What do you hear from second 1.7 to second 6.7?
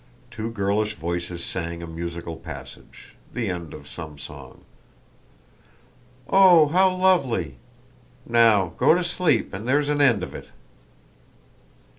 a musical passage—the end of some song. "Oh,